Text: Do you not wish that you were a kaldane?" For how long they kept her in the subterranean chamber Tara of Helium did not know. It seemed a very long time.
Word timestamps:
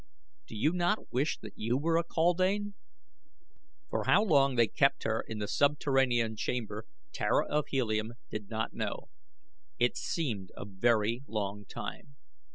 Do 0.47 0.55
you 0.55 0.73
not 0.73 1.13
wish 1.13 1.37
that 1.41 1.53
you 1.59 1.77
were 1.77 1.95
a 1.95 2.03
kaldane?" 2.03 2.73
For 3.91 4.05
how 4.05 4.23
long 4.23 4.55
they 4.55 4.65
kept 4.65 5.03
her 5.03 5.21
in 5.27 5.37
the 5.37 5.47
subterranean 5.47 6.35
chamber 6.37 6.85
Tara 7.11 7.45
of 7.47 7.67
Helium 7.67 8.13
did 8.31 8.49
not 8.49 8.73
know. 8.73 9.09
It 9.77 9.95
seemed 9.95 10.49
a 10.57 10.65
very 10.65 11.21
long 11.27 11.65
time. 11.65 12.15